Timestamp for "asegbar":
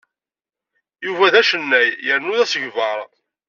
2.45-2.99